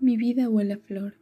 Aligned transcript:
Mi 0.00 0.16
vida 0.16 0.48
huele 0.48 0.74
a 0.74 0.78
flor. 0.78 1.14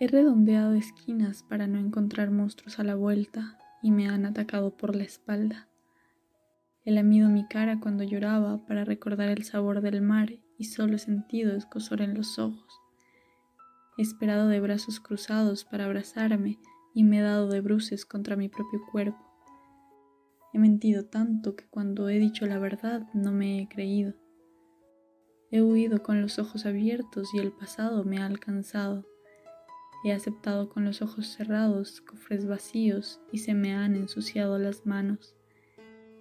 He 0.00 0.08
redondeado 0.08 0.74
esquinas 0.74 1.44
para 1.44 1.68
no 1.68 1.78
encontrar 1.78 2.32
monstruos 2.32 2.80
a 2.80 2.82
la 2.82 2.96
vuelta 2.96 3.60
y 3.80 3.92
me 3.92 4.08
han 4.08 4.26
atacado 4.26 4.76
por 4.76 4.96
la 4.96 5.04
espalda. 5.04 5.68
He 6.84 6.90
lamido 6.90 7.28
mi 7.28 7.46
cara 7.46 7.78
cuando 7.78 8.02
lloraba 8.02 8.66
para 8.66 8.84
recordar 8.84 9.28
el 9.28 9.44
sabor 9.44 9.82
del 9.82 10.02
mar 10.02 10.32
y 10.58 10.64
solo 10.64 10.96
he 10.96 10.98
sentido 10.98 11.54
escosor 11.54 12.02
en 12.02 12.14
los 12.14 12.40
ojos. 12.40 12.80
He 13.96 14.02
esperado 14.02 14.48
de 14.48 14.58
brazos 14.58 14.98
cruzados 14.98 15.64
para 15.64 15.84
abrazarme 15.84 16.58
y 16.92 17.04
me 17.04 17.20
he 17.20 17.22
dado 17.22 17.46
de 17.48 17.60
bruces 17.60 18.04
contra 18.04 18.34
mi 18.34 18.48
propio 18.48 18.80
cuerpo. 18.90 19.24
He 20.52 20.58
mentido 20.58 21.04
tanto 21.04 21.54
que 21.54 21.68
cuando 21.68 22.08
he 22.08 22.18
dicho 22.18 22.46
la 22.46 22.58
verdad 22.58 23.06
no 23.14 23.30
me 23.30 23.60
he 23.60 23.68
creído. 23.68 24.25
He 25.50 25.62
huido 25.62 26.02
con 26.02 26.20
los 26.20 26.38
ojos 26.38 26.66
abiertos 26.66 27.32
y 27.32 27.38
el 27.38 27.52
pasado 27.52 28.04
me 28.04 28.18
ha 28.18 28.26
alcanzado. 28.26 29.06
He 30.04 30.12
aceptado 30.12 30.68
con 30.68 30.84
los 30.84 31.02
ojos 31.02 31.28
cerrados 31.28 32.00
cofres 32.00 32.46
vacíos 32.46 33.20
y 33.30 33.38
se 33.38 33.54
me 33.54 33.72
han 33.72 33.94
ensuciado 33.94 34.58
las 34.58 34.86
manos. 34.86 35.36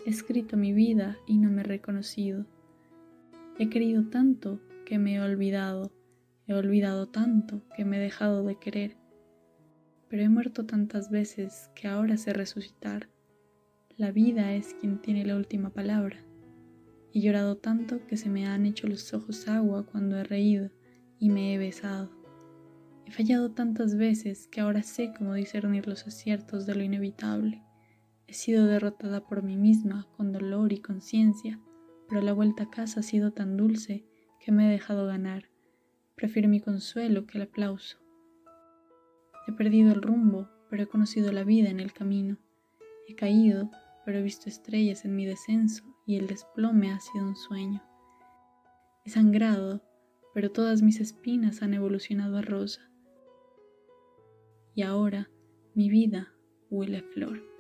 He 0.06 0.10
escrito 0.12 0.58
mi 0.58 0.74
vida 0.74 1.18
y 1.26 1.40
no 1.40 1.50
me 1.50 1.62
he 1.62 1.66
reconocido. 1.66 2.46
He 3.58 3.70
querido 3.70 4.06
tanto 4.10 4.60
que 4.86 5.00
me 5.00 5.16
he 5.16 5.22
olvidado. 5.22 5.92
He 6.48 6.54
olvidado 6.54 7.08
tanto 7.08 7.64
que 7.76 7.86
me 7.86 7.98
he 7.98 8.00
dejado 8.00 8.44
de 8.44 8.58
querer. 8.58 8.96
Pero 10.08 10.22
he 10.22 10.30
muerto 10.30 10.66
tantas 10.68 11.10
veces 11.10 11.72
que 11.74 11.88
ahora 11.88 12.18
sé 12.18 12.34
resucitar. 12.34 13.10
La 13.98 14.12
vida 14.12 14.54
es 14.54 14.76
quien 14.76 15.02
tiene 15.02 15.26
la 15.26 15.36
última 15.36 15.72
palabra. 15.72 16.24
He 17.16 17.22
llorado 17.22 17.56
tanto 17.56 18.06
que 18.08 18.18
se 18.18 18.30
me 18.30 18.46
han 18.46 18.66
hecho 18.66 18.88
los 18.88 19.14
ojos 19.14 19.48
agua 19.48 19.86
cuando 19.86 20.18
he 20.18 20.26
reído 20.26 20.70
y 21.18 21.30
me 21.30 21.54
he 21.54 21.58
besado. 21.58 22.12
He 23.06 23.12
fallado 23.12 23.52
tantas 23.52 23.96
veces 23.96 24.50
que 24.50 24.60
ahora 24.60 24.84
sé 24.84 25.14
cómo 25.18 25.34
discernir 25.34 25.88
los 25.88 26.06
aciertos 26.08 26.66
de 26.66 26.76
lo 26.76 26.84
inevitable. 26.84 27.64
He 28.28 28.34
sido 28.34 28.66
derrotada 28.66 29.26
por 29.26 29.44
mí 29.44 29.56
misma 29.56 30.10
con 30.18 30.34
dolor 30.34 30.74
y 30.74 30.82
conciencia, 30.82 31.58
pero 32.10 32.20
la 32.20 32.34
vuelta 32.34 32.64
a 32.64 32.70
casa 32.70 33.00
ha 33.00 33.04
sido 33.04 33.32
tan 33.32 33.56
dulce 33.56 34.06
que 34.42 34.52
me 34.52 34.68
he 34.68 34.72
dejado 34.72 35.08
ganar. 35.08 35.46
Prefiero 36.16 36.50
mi 36.50 36.60
consuelo 36.60 37.28
que 37.28 37.38
el 37.38 37.46
aplauso. 37.46 37.98
He 39.48 39.54
perdido 39.54 39.94
el 39.94 40.02
rumbo, 40.02 40.50
pero 40.70 40.84
he 40.84 40.88
conocido 40.88 41.32
la 41.32 41.46
vida 41.46 41.70
en 41.70 41.80
el 41.80 41.94
camino. 41.94 42.40
He 43.08 43.16
caído, 43.16 43.72
pero 44.04 44.18
he 44.18 44.22
visto 44.22 44.50
estrellas 44.50 45.06
en 45.06 45.16
mi 45.16 45.26
descenso 45.26 45.95
y 46.06 46.18
el 46.18 46.28
desplome 46.28 46.92
ha 46.92 47.00
sido 47.00 47.26
un 47.26 47.36
sueño. 47.36 47.84
He 49.04 49.10
sangrado, 49.10 49.82
pero 50.34 50.52
todas 50.52 50.82
mis 50.82 51.00
espinas 51.00 51.62
han 51.62 51.74
evolucionado 51.74 52.38
a 52.38 52.42
rosa. 52.42 52.90
Y 54.74 54.82
ahora 54.82 55.30
mi 55.74 55.90
vida 55.90 56.34
huele 56.70 56.98
a 57.00 57.04
flor. 57.04 57.55